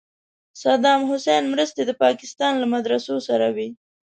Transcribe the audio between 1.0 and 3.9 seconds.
حسین مرستې د پاکستان له مدرسو سره وې.